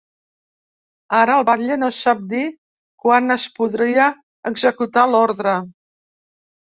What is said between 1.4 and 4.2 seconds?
el batlle no sap dir quan es podria